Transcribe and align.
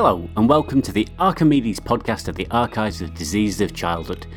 Hello, 0.00 0.30
and 0.36 0.48
welcome 0.48 0.80
to 0.82 0.92
the 0.92 1.08
Archimedes 1.18 1.80
podcast 1.80 2.28
of 2.28 2.36
the 2.36 2.46
Archives 2.52 3.02
of 3.02 3.14
Diseases 3.14 3.60
of 3.60 3.74
Childhood. 3.74 4.28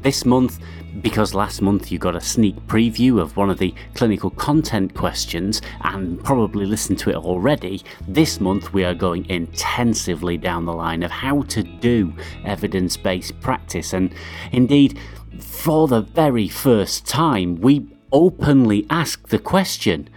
This 0.00 0.24
month, 0.24 0.60
because 1.02 1.34
last 1.34 1.60
month 1.60 1.92
you 1.92 1.98
got 1.98 2.16
a 2.16 2.22
sneak 2.22 2.56
preview 2.66 3.20
of 3.20 3.36
one 3.36 3.50
of 3.50 3.58
the 3.58 3.74
clinical 3.92 4.30
content 4.30 4.94
questions 4.94 5.60
and 5.82 6.24
probably 6.24 6.64
listened 6.64 6.98
to 7.00 7.10
it 7.10 7.16
already, 7.16 7.82
this 8.08 8.40
month 8.40 8.72
we 8.72 8.82
are 8.82 8.94
going 8.94 9.28
intensively 9.28 10.38
down 10.38 10.64
the 10.64 10.72
line 10.72 11.02
of 11.02 11.10
how 11.10 11.42
to 11.42 11.64
do 11.64 12.14
evidence 12.46 12.96
based 12.96 13.38
practice. 13.42 13.92
And 13.92 14.14
indeed, 14.52 14.98
for 15.38 15.86
the 15.86 16.00
very 16.00 16.48
first 16.48 17.04
time, 17.04 17.56
we 17.56 17.86
openly 18.10 18.86
ask 18.88 19.28
the 19.28 19.38
question 19.38 20.08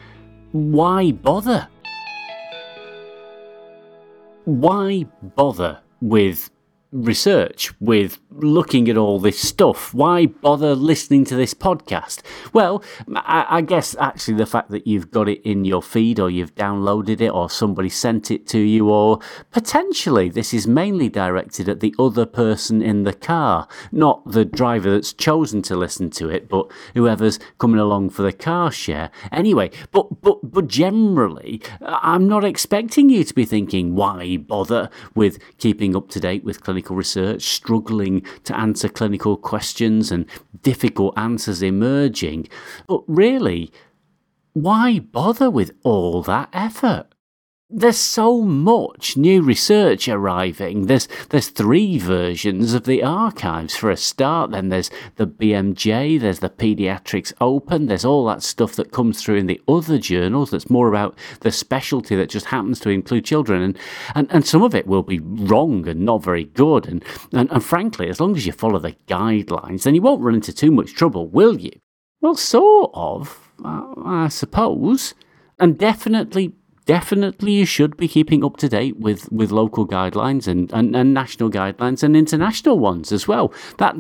why 0.54 1.12
bother? 1.12 1.68
Why 4.46 5.06
bother 5.36 5.80
with 6.02 6.50
research, 6.94 7.74
with 7.82 8.20
looking 8.30 8.90
at 8.90 8.98
all 8.98 9.20
this 9.20 9.40
stuff? 9.40 9.94
Why 9.94 10.28
bother 10.28 10.76
listening 10.76 11.26
to 11.26 11.36
this 11.36 11.54
podcast? 11.54 12.22
Well, 12.54 12.84
I, 13.16 13.46
I, 13.50 13.62
guess 13.62 13.96
actually 14.00 14.36
the 14.36 14.46
fact 14.46 14.70
that 14.70 14.88
you've 14.88 15.12
got 15.12 15.28
it 15.28 15.42
in 15.42 15.66
your 15.66 15.82
feed 15.82 16.20
or 16.20 16.30
you've 16.30 16.56
downloaded 16.56 17.22
it 17.22 17.30
or 17.30 17.50
somebody 17.50 17.90
sent 17.90 18.30
it 18.32 18.48
to 18.48 18.60
you, 18.60 18.90
or 18.90 19.20
potentially 19.52 20.30
this 20.30 20.54
is 20.54 20.68
mainly 20.68 21.10
directed 21.10 21.68
at 21.68 21.80
the 21.80 21.96
other 21.98 22.26
person 22.26 22.82
in 22.82 23.04
the 23.04 23.14
car, 23.14 23.68
not 23.92 24.24
the 24.32 24.46
driver 24.46 24.92
that's 24.92 25.14
chosen 25.14 25.62
to 25.64 25.76
listen 25.76 26.10
to 26.12 26.30
it, 26.30 26.48
but 26.48 26.72
whoever's 26.94 27.40
coming 27.58 27.80
along 27.80 28.12
for 28.12 28.22
the 28.22 28.34
car 28.34 28.72
share. 28.72 29.10
Anyway, 29.32 29.72
but, 29.92 30.22
but, 30.22 30.40
but 30.44 30.68
generally, 30.68 31.62
I'm 31.82 32.28
not 32.28 32.44
expecting 32.44 33.10
you 33.10 33.24
to 33.24 33.34
be 33.34 33.46
thinking, 33.46 33.96
why 33.96 34.38
bother 34.38 34.90
with 35.16 35.40
keeping 35.58 35.96
up 35.96 36.10
to 36.10 36.20
date 36.20 36.44
with 36.44 36.64
clinical 36.64 36.83
research, 36.90 37.44
struggling 37.44 38.26
to 38.44 38.58
answer 38.58 38.90
clinical 38.90 39.38
questions 39.38 40.12
and 40.12 40.26
difficult 40.62 41.18
answers 41.18 41.62
emerging. 41.62 42.48
But 42.88 43.04
really, 43.08 43.72
why 44.54 45.00
bother 45.00 45.50
with 45.50 45.72
all 45.84 46.22
that 46.24 46.50
effort? 46.54 47.13
There's 47.76 47.98
so 47.98 48.42
much 48.42 49.18
new 49.18 49.42
research 49.42 50.08
arriving. 50.08 50.86
There's 50.86 51.08
there's 51.30 51.50
three 51.50 51.98
versions 51.98 52.74
of 52.76 52.84
the 52.84 53.02
archives 53.02 53.76
for 53.76 53.90
a 53.90 53.98
start. 53.98 54.52
Then 54.52 54.70
there's 54.70 54.92
the 55.16 55.26
BMJ, 55.26 56.20
there's 56.20 56.40
the 56.40 56.52
Pediatrics 56.52 57.34
Open, 57.42 57.88
there's 57.88 58.06
all 58.06 58.26
that 58.26 58.44
stuff 58.44 58.76
that 58.76 58.92
comes 58.92 59.22
through 59.22 59.38
in 59.38 59.48
the 59.48 59.60
other 59.68 59.98
journals 59.98 60.52
that's 60.52 60.70
more 60.70 60.88
about 60.88 61.18
the 61.40 61.52
specialty 61.52 62.16
that 62.16 62.30
just 62.30 62.48
happens 62.48 62.80
to 62.82 62.90
include 62.90 63.26
children. 63.26 63.64
And 63.64 63.78
and, 64.14 64.28
and 64.32 64.46
some 64.46 64.62
of 64.62 64.76
it 64.76 64.86
will 64.86 65.04
be 65.04 65.20
wrong 65.20 65.88
and 65.88 66.06
not 66.06 66.24
very 66.24 66.46
good. 66.46 66.88
And, 66.88 67.04
and 67.32 67.52
and 67.52 67.64
frankly, 67.64 68.08
as 68.08 68.20
long 68.20 68.36
as 68.36 68.46
you 68.46 68.52
follow 68.52 68.78
the 68.78 68.96
guidelines, 69.08 69.84
then 69.84 69.96
you 69.96 70.02
won't 70.02 70.22
run 70.22 70.36
into 70.36 70.54
too 70.54 70.72
much 70.72 70.94
trouble, 70.94 71.28
will 71.28 71.60
you? 71.60 71.72
Well, 72.22 72.36
sort 72.36 72.92
of, 72.94 73.52
I 73.64 74.28
suppose. 74.30 75.16
And 75.60 75.78
definitely 75.78 76.56
definitely 76.86 77.54
you 77.54 77.66
should 77.66 77.98
be 77.98 78.08
keeping 78.08 78.44
up 78.44 78.58
to 78.58 78.70
date 78.70 78.98
with, 78.98 79.32
with 79.32 79.52
local 79.52 79.88
guidelines 79.88 80.48
and, 80.48 80.72
and, 80.74 80.96
and 80.96 81.14
national 81.14 81.50
guidelines 81.50 82.04
and 82.04 82.16
international 82.16 82.80
ones 82.80 83.12
as 83.12 83.28
well. 83.28 83.54
That 83.78 83.96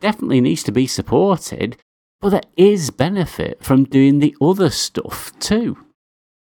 definitely 0.00 0.40
needs 0.40 0.62
to 0.64 0.72
be 0.72 0.86
supported, 0.86 1.76
but 2.20 2.30
there 2.30 2.40
is 2.56 2.90
benefit 2.90 3.62
from 3.62 3.84
doing 3.84 4.18
the 4.18 4.36
other 4.40 4.70
stuff 4.70 5.36
too. 5.38 5.78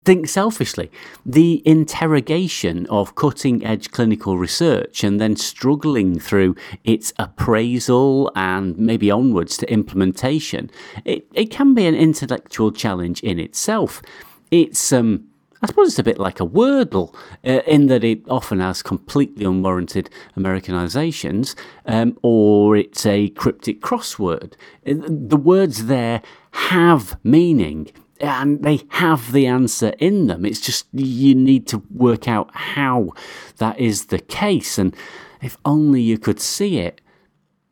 Think 0.05 0.29
selfishly. 0.29 0.89
The 1.25 1.61
interrogation 1.65 2.85
of 2.87 3.15
cutting 3.15 3.65
edge 3.65 3.91
clinical 3.91 4.37
research 4.37 5.03
and 5.03 5.19
then 5.19 5.35
struggling 5.35 6.17
through 6.17 6.55
its 6.85 7.11
appraisal 7.19 8.31
and 8.33 8.77
maybe 8.77 9.11
onwards 9.11 9.57
to 9.57 9.69
implementation, 9.69 10.71
it, 11.03 11.27
it 11.33 11.51
can 11.51 11.73
be 11.73 11.85
an 11.85 11.95
intellectual 11.95 12.71
challenge 12.71 13.21
in 13.21 13.37
itself. 13.37 14.01
It's 14.49 14.93
um, 14.93 15.26
I 15.61 15.67
suppose 15.67 15.89
it's 15.89 15.99
a 15.99 16.03
bit 16.03 16.19
like 16.19 16.39
a 16.39 16.45
Wordle 16.45 17.15
uh, 17.45 17.61
in 17.65 17.87
that 17.87 18.03
it 18.03 18.21
often 18.29 18.59
has 18.59 18.83
completely 18.83 19.45
unwarranted 19.45 20.09
Americanizations, 20.35 21.55
um, 21.85 22.17
or 22.21 22.75
it's 22.75 23.05
a 23.05 23.29
cryptic 23.29 23.81
crossword. 23.81 24.53
Uh, 24.85 24.95
the 25.07 25.37
words 25.37 25.85
there 25.85 26.21
have 26.51 27.17
meaning 27.23 27.91
and 28.19 28.63
they 28.63 28.81
have 28.89 29.31
the 29.31 29.45
answer 29.45 29.93
in 29.99 30.27
them. 30.27 30.45
It's 30.45 30.61
just 30.61 30.87
you 30.93 31.35
need 31.35 31.67
to 31.67 31.83
work 31.93 32.27
out 32.27 32.49
how 32.53 33.13
that 33.57 33.79
is 33.79 34.07
the 34.07 34.19
case. 34.19 34.77
And 34.77 34.95
if 35.41 35.57
only 35.65 36.01
you 36.01 36.17
could 36.17 36.39
see 36.39 36.79
it, 36.79 37.01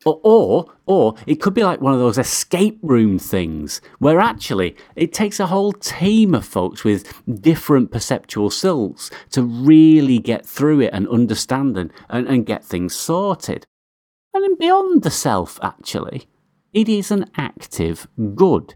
or, 0.06 0.22
or, 0.24 0.66
or 0.86 1.16
it 1.26 1.42
could 1.42 1.56
be 1.56 1.64
like 1.64 1.82
one 1.82 1.94
of 1.94 2.00
those 2.00 2.20
escape 2.20 2.78
room 2.84 3.18
things 3.18 3.82
where 3.98 4.20
actually 4.20 4.76
it 4.96 5.12
takes 5.12 5.40
a 5.40 5.48
whole 5.48 5.74
team 5.74 6.36
of 6.36 6.46
folks 6.46 6.84
with 6.84 7.24
different 7.42 7.92
perceptual 7.92 8.52
skills 8.52 9.10
to 9.32 9.42
really 9.42 10.20
get 10.20 10.46
through 10.46 10.82
it 10.82 10.94
and 10.94 11.08
understand 11.08 11.76
and, 11.76 11.92
and, 12.08 12.28
and 12.28 12.46
get 12.46 12.64
things 12.64 12.96
sorted. 12.96 13.66
And 14.34 14.44
then 14.44 14.56
beyond 14.58 15.02
the 15.02 15.12
self, 15.12 15.60
actually, 15.64 16.28
it 16.72 16.88
is 16.88 17.10
an 17.10 17.26
active 17.36 18.08
good. 18.36 18.76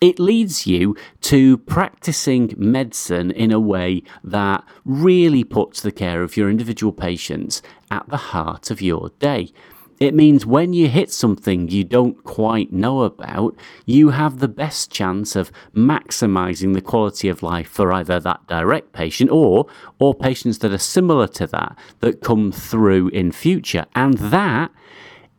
It 0.00 0.18
leads 0.18 0.66
you 0.66 0.96
to 1.22 1.56
practicing 1.58 2.52
medicine 2.58 3.30
in 3.30 3.52
a 3.52 3.60
way 3.60 4.02
that 4.24 4.64
really 4.84 5.44
puts 5.44 5.80
the 5.80 5.92
care 5.92 6.22
of 6.22 6.36
your 6.36 6.50
individual 6.50 6.92
patients 6.92 7.62
at 7.90 8.08
the 8.08 8.16
heart 8.16 8.70
of 8.70 8.82
your 8.82 9.10
day. 9.18 9.50
It 10.00 10.14
means 10.14 10.44
when 10.44 10.72
you 10.72 10.88
hit 10.88 11.12
something 11.12 11.68
you 11.68 11.84
don't 11.84 12.22
quite 12.24 12.72
know 12.72 13.02
about, 13.02 13.56
you 13.86 14.10
have 14.10 14.38
the 14.38 14.48
best 14.48 14.90
chance 14.90 15.36
of 15.36 15.52
maximizing 15.74 16.74
the 16.74 16.80
quality 16.80 17.28
of 17.28 17.42
life 17.42 17.68
for 17.68 17.92
either 17.92 18.18
that 18.20 18.46
direct 18.48 18.92
patient 18.92 19.30
or 19.30 19.66
or 19.98 20.14
patients 20.14 20.58
that 20.58 20.72
are 20.72 20.78
similar 20.78 21.28
to 21.28 21.46
that 21.46 21.78
that 22.00 22.20
come 22.20 22.50
through 22.50 23.08
in 23.08 23.32
future. 23.32 23.86
And 23.94 24.18
that 24.18 24.70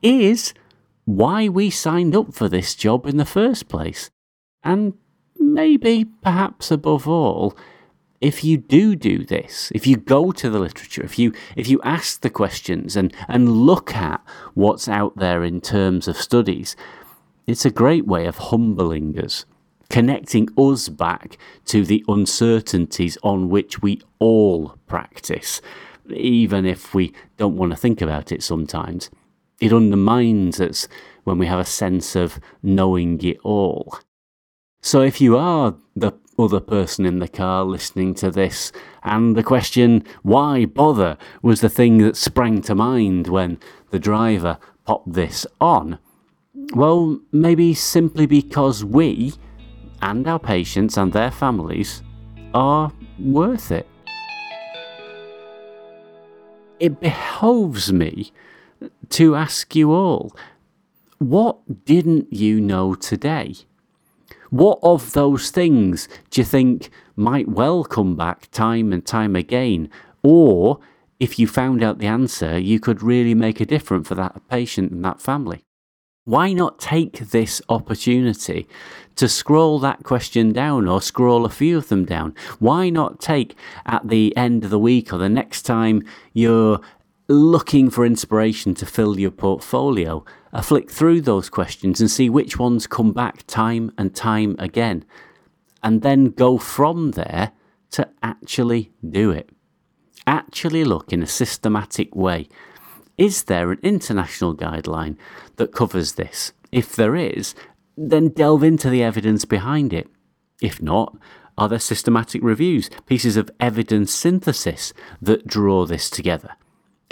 is 0.01 0.53
why 1.05 1.49
we 1.49 1.69
signed 1.69 2.15
up 2.15 2.33
for 2.33 2.49
this 2.49 2.75
job 2.75 3.05
in 3.05 3.17
the 3.17 3.25
first 3.25 3.67
place. 3.67 4.09
And 4.63 4.93
maybe 5.37 6.05
perhaps 6.23 6.71
above 6.71 7.07
all, 7.07 7.55
if 8.21 8.43
you 8.43 8.57
do 8.57 8.95
do 8.95 9.25
this, 9.25 9.71
if 9.75 9.85
you 9.85 9.97
go 9.97 10.31
to 10.31 10.49
the 10.49 10.59
literature, 10.59 11.03
if 11.03 11.19
you 11.19 11.33
if 11.55 11.67
you 11.67 11.81
ask 11.83 12.21
the 12.21 12.29
questions 12.29 12.95
and 12.95 13.13
and 13.27 13.51
look 13.51 13.93
at 13.95 14.21
what's 14.53 14.87
out 14.87 15.17
there 15.17 15.43
in 15.43 15.61
terms 15.61 16.07
of 16.07 16.17
studies, 16.17 16.75
it's 17.47 17.65
a 17.65 17.71
great 17.71 18.07
way 18.07 18.25
of 18.25 18.37
humbling 18.37 19.19
us, 19.19 19.45
connecting 19.89 20.47
us 20.57 20.89
back 20.89 21.37
to 21.65 21.85
the 21.85 22.03
uncertainties 22.07 23.17
on 23.21 23.49
which 23.49 23.81
we 23.81 24.01
all 24.19 24.77
practice, 24.87 25.61
even 26.09 26.65
if 26.65 26.93
we 26.93 27.13
don't 27.37 27.57
want 27.57 27.71
to 27.71 27.77
think 27.77 28.01
about 28.01 28.31
it 28.31 28.41
sometimes. 28.41 29.09
It 29.59 29.71
undermines 29.71 30.59
us 30.59 30.87
when 31.23 31.37
we 31.37 31.47
have 31.47 31.59
a 31.59 31.65
sense 31.65 32.15
of 32.15 32.39
knowing 32.61 33.21
it 33.21 33.37
all. 33.43 33.99
So 34.81 35.01
if 35.01 35.19
you 35.19 35.37
are 35.37 35.75
the 35.95 36.11
other 36.37 36.59
person 36.59 37.05
in 37.05 37.19
the 37.19 37.27
car 37.27 37.63
listening 37.63 38.13
to 38.15 38.31
this. 38.31 38.71
And 39.03 39.35
the 39.35 39.43
question, 39.43 40.03
why 40.23 40.65
bother, 40.65 41.17
was 41.41 41.61
the 41.61 41.69
thing 41.69 41.99
that 41.99 42.17
sprang 42.17 42.61
to 42.63 42.75
mind 42.75 43.27
when 43.27 43.59
the 43.91 43.99
driver 43.99 44.57
popped 44.85 45.13
this 45.13 45.45
on. 45.59 45.99
Well, 46.73 47.19
maybe 47.31 47.73
simply 47.73 48.25
because 48.25 48.83
we 48.83 49.33
and 50.01 50.27
our 50.27 50.39
patients 50.39 50.97
and 50.97 51.11
their 51.11 51.31
families 51.31 52.03
are 52.53 52.91
worth 53.19 53.71
it. 53.71 53.87
It 56.79 56.99
behoves 56.99 57.91
me 57.91 58.31
to 59.09 59.35
ask 59.35 59.75
you 59.75 59.91
all 59.91 60.35
what 61.17 61.85
didn't 61.85 62.33
you 62.33 62.59
know 62.59 62.93
today? 62.93 63.55
What 64.55 64.79
of 64.83 65.11
those 65.11 65.51
things 65.51 66.07
do 66.29 66.39
you 66.39 66.45
think 66.45 66.89
might 67.17 67.49
well 67.49 67.83
come 67.83 68.15
back 68.15 68.49
time 68.51 68.93
and 68.93 69.05
time 69.05 69.35
again? 69.35 69.89
Or 70.23 70.79
if 71.19 71.37
you 71.37 71.45
found 71.45 71.83
out 71.83 71.99
the 71.99 72.07
answer, 72.07 72.57
you 72.57 72.79
could 72.79 73.03
really 73.03 73.33
make 73.33 73.59
a 73.59 73.65
difference 73.65 74.07
for 74.07 74.15
that 74.15 74.47
patient 74.47 74.93
and 74.93 75.03
that 75.03 75.19
family. 75.19 75.65
Why 76.23 76.53
not 76.53 76.79
take 76.79 77.17
this 77.31 77.61
opportunity 77.67 78.65
to 79.17 79.27
scroll 79.27 79.77
that 79.79 80.03
question 80.03 80.53
down 80.53 80.87
or 80.87 81.01
scroll 81.01 81.43
a 81.43 81.49
few 81.49 81.77
of 81.77 81.89
them 81.89 82.05
down? 82.05 82.33
Why 82.59 82.89
not 82.89 83.19
take 83.19 83.57
at 83.85 84.07
the 84.07 84.33
end 84.37 84.63
of 84.63 84.69
the 84.69 84.79
week 84.79 85.11
or 85.11 85.17
the 85.17 85.27
next 85.27 85.63
time 85.63 86.01
you're 86.31 86.79
looking 87.27 87.89
for 87.89 88.05
inspiration 88.05 88.75
to 88.75 88.85
fill 88.85 89.19
your 89.19 89.31
portfolio, 89.31 90.23
I 90.53 90.61
flick 90.61 90.91
through 90.91 91.21
those 91.21 91.49
questions 91.49 91.99
and 91.99 92.09
see 92.09 92.29
which 92.29 92.59
ones 92.59 92.87
come 92.87 93.13
back 93.13 93.45
time 93.47 93.91
and 93.97 94.15
time 94.15 94.55
again, 94.59 95.05
and 95.83 96.01
then 96.01 96.25
go 96.25 96.57
from 96.57 97.11
there 97.11 97.51
to 97.91 98.09
actually 98.21 98.91
do 99.07 99.31
it. 99.31 99.49
actually 100.27 100.83
look 100.83 101.13
in 101.13 101.21
a 101.21 101.27
systematic 101.27 102.15
way. 102.15 102.47
Is 103.17 103.43
there 103.43 103.71
an 103.71 103.79
international 103.83 104.55
guideline 104.55 105.17
that 105.57 105.71
covers 105.71 106.13
this? 106.13 106.51
If 106.71 106.95
there 106.95 107.15
is, 107.15 107.55
then 107.95 108.29
delve 108.29 108.63
into 108.63 108.89
the 108.89 109.03
evidence 109.03 109.45
behind 109.45 109.93
it. 109.93 110.07
If 110.61 110.81
not, 110.81 111.15
are 111.57 111.69
there 111.69 111.79
systematic 111.79 112.41
reviews, 112.43 112.89
pieces 113.05 113.37
of 113.37 113.49
evidence 113.59 114.13
synthesis 114.13 114.93
that 115.21 115.47
draw 115.47 115.85
this 115.85 116.09
together? 116.09 116.55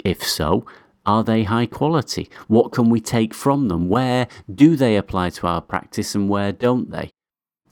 If 0.04 0.22
so, 0.22 0.66
are 1.06 1.24
they 1.24 1.44
high 1.44 1.66
quality? 1.66 2.28
What 2.46 2.72
can 2.72 2.90
we 2.90 3.00
take 3.00 3.34
from 3.34 3.68
them? 3.68 3.88
Where 3.88 4.28
do 4.52 4.76
they 4.76 4.96
apply 4.96 5.30
to 5.30 5.46
our 5.46 5.60
practice 5.60 6.14
and 6.14 6.28
where 6.28 6.52
don't 6.52 6.90
they? 6.90 7.10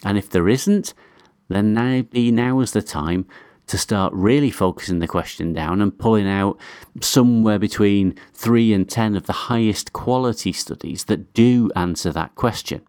And 0.04 0.18
if 0.18 0.28
there 0.30 0.48
isn't, 0.48 0.94
then 1.48 1.74
maybe 1.74 2.30
now 2.30 2.60
is 2.60 2.72
the 2.72 2.82
time 2.82 3.26
to 3.66 3.78
start 3.78 4.12
really 4.12 4.50
focusing 4.50 4.98
the 4.98 5.06
question 5.06 5.52
down 5.52 5.80
and 5.80 5.98
pulling 5.98 6.28
out 6.28 6.58
somewhere 7.00 7.58
between 7.58 8.14
three 8.32 8.72
and 8.72 8.88
ten 8.88 9.14
of 9.14 9.26
the 9.26 9.32
highest 9.32 9.92
quality 9.92 10.52
studies 10.52 11.04
that 11.04 11.32
do 11.32 11.70
answer 11.76 12.10
that 12.12 12.34
question. 12.34 12.82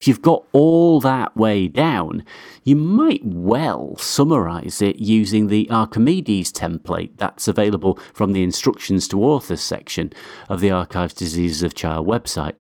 If 0.00 0.08
you've 0.08 0.22
got 0.22 0.46
all 0.52 0.98
that 1.00 1.36
way 1.36 1.68
down, 1.68 2.24
you 2.64 2.74
might 2.74 3.20
well 3.22 3.96
summarize 3.98 4.80
it 4.80 4.96
using 4.96 5.48
the 5.48 5.68
Archimedes 5.70 6.50
template 6.50 7.18
that's 7.18 7.46
available 7.46 7.98
from 8.14 8.32
the 8.32 8.42
Instructions 8.42 9.06
to 9.08 9.22
Authors 9.22 9.60
section 9.60 10.10
of 10.48 10.60
the 10.60 10.70
Archives 10.70 11.12
Diseases 11.12 11.62
of 11.62 11.74
Child 11.74 12.06
website. 12.06 12.54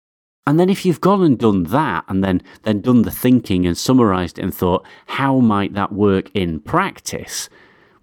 And 0.45 0.59
then 0.59 0.69
if 0.69 0.85
you've 0.85 0.99
gone 0.99 1.23
and 1.23 1.39
done 1.39 1.63
that 1.65 2.03
and 2.09 2.21
then, 2.21 2.41
then 2.63 2.81
done 2.81 3.03
the 3.03 3.11
thinking 3.11 3.65
and 3.65 3.77
summarized 3.77 4.37
it 4.37 4.43
and 4.43 4.53
thought, 4.53 4.85
how 5.05 5.39
might 5.39 5.73
that 5.75 5.93
work 5.93 6.29
in 6.33 6.59
practice? 6.59 7.47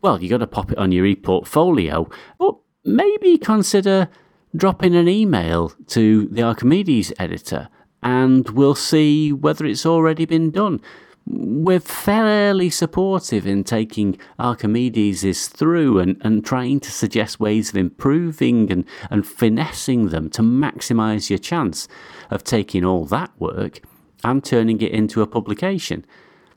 Well, 0.00 0.23
you've 0.23 0.31
got 0.31 0.39
to 0.39 0.47
pop 0.47 0.73
it 0.73 0.79
on 0.79 0.93
your 0.93 1.05
e-portfolio, 1.05 2.09
but 2.39 2.56
maybe 2.87 3.37
consider 3.37 4.09
dropping 4.55 4.97
an 4.97 5.09
email 5.09 5.75
to 5.89 6.27
the 6.29 6.43
Archimedes 6.43 7.12
editor 7.19 7.69
and 8.06 8.50
we'll 8.50 8.76
see 8.76 9.32
whether 9.32 9.67
it's 9.67 9.85
already 9.85 10.25
been 10.25 10.53
done. 10.53 10.81
We're 11.26 11.81
fairly 11.81 12.70
supportive 12.70 13.49
in 13.49 13.64
taking 13.64 14.17
Archimedes 14.38 15.49
through 15.49 15.99
and, 15.99 16.17
and 16.20 16.47
trying 16.47 16.79
to 16.81 16.93
suggest 16.93 17.41
ways 17.41 17.70
of 17.70 17.76
improving 17.76 18.70
and, 18.70 18.85
and 19.11 19.26
finessing 19.26 20.11
them 20.11 20.31
to 20.31 20.43
maximize 20.43 21.29
your 21.31 21.41
chance 21.41 21.88
of 22.31 22.44
taking 22.44 22.85
all 22.85 23.06
that 23.06 23.32
work 23.41 23.81
and 24.23 24.44
turning 24.44 24.81
it 24.81 24.93
into 24.93 25.20
a 25.20 25.26
publication. 25.26 26.06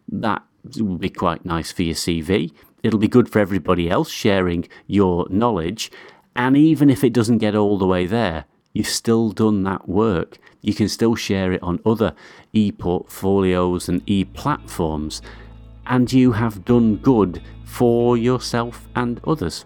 That 0.07 0.43
would 0.77 0.99
be 0.99 1.09
quite 1.09 1.45
nice 1.45 1.71
for 1.71 1.81
your 1.81 1.95
CV. 1.95 2.53
It'll 2.83 2.99
be 2.99 3.07
good 3.07 3.27
for 3.27 3.39
everybody 3.39 3.89
else 3.89 4.11
sharing 4.11 4.67
your 4.85 5.25
knowledge. 5.31 5.91
And 6.35 6.55
even 6.55 6.91
if 6.91 7.03
it 7.03 7.11
doesn't 7.11 7.39
get 7.39 7.55
all 7.55 7.79
the 7.79 7.87
way 7.87 8.05
there, 8.05 8.45
you've 8.73 8.87
still 8.87 9.31
done 9.31 9.63
that 9.63 9.87
work. 9.87 10.37
You 10.61 10.73
can 10.73 10.89
still 10.89 11.15
share 11.15 11.51
it 11.51 11.63
on 11.63 11.79
other 11.85 12.13
e 12.53 12.71
portfolios 12.71 13.89
and 13.89 14.01
e 14.05 14.25
platforms, 14.25 15.21
and 15.85 16.11
you 16.11 16.33
have 16.33 16.65
done 16.65 16.97
good 16.97 17.41
for 17.65 18.17
yourself 18.17 18.87
and 18.95 19.21
others. 19.25 19.65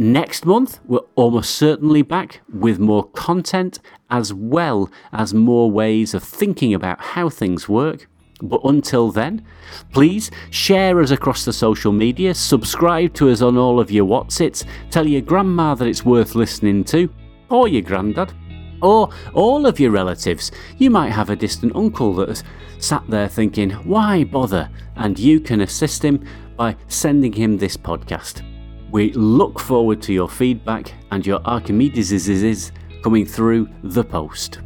Next 0.00 0.46
month, 0.46 0.78
we're 0.86 1.00
almost 1.16 1.56
certainly 1.56 2.02
back 2.02 2.40
with 2.52 2.78
more 2.78 3.08
content 3.10 3.80
as 4.10 4.32
well 4.32 4.90
as 5.12 5.34
more 5.34 5.70
ways 5.70 6.14
of 6.14 6.22
thinking 6.22 6.72
about 6.72 7.00
how 7.00 7.28
things 7.28 7.68
work. 7.68 8.08
But 8.40 8.60
until 8.64 9.10
then, 9.10 9.44
please 9.92 10.30
share 10.50 11.00
us 11.00 11.10
across 11.10 11.44
the 11.44 11.52
social 11.52 11.92
media, 11.92 12.34
subscribe 12.34 13.14
to 13.14 13.30
us 13.30 13.42
on 13.42 13.56
all 13.56 13.80
of 13.80 13.90
your 13.90 14.06
Whatsits, 14.06 14.64
tell 14.90 15.06
your 15.06 15.22
grandma 15.22 15.74
that 15.74 15.88
it's 15.88 16.04
worth 16.04 16.34
listening 16.34 16.84
to, 16.84 17.12
or 17.50 17.68
your 17.68 17.82
granddad, 17.82 18.32
or 18.80 19.10
all 19.34 19.66
of 19.66 19.80
your 19.80 19.90
relatives. 19.90 20.52
You 20.76 20.90
might 20.90 21.10
have 21.10 21.30
a 21.30 21.36
distant 21.36 21.74
uncle 21.74 22.14
that's 22.14 22.44
sat 22.78 23.02
there 23.08 23.28
thinking, 23.28 23.70
why 23.70 24.24
bother? 24.24 24.70
And 24.96 25.18
you 25.18 25.40
can 25.40 25.62
assist 25.62 26.04
him 26.04 26.24
by 26.56 26.76
sending 26.86 27.32
him 27.32 27.56
this 27.56 27.76
podcast. 27.76 28.42
We 28.90 29.12
look 29.12 29.58
forward 29.58 30.00
to 30.02 30.12
your 30.12 30.28
feedback 30.28 30.92
and 31.10 31.26
your 31.26 31.40
Archimedes 31.44 32.72
coming 33.02 33.26
through 33.26 33.68
the 33.82 34.04
post. 34.04 34.60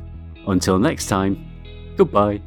Until 0.46 0.78
next 0.78 1.06
time, 1.06 1.94
goodbye. 1.96 2.40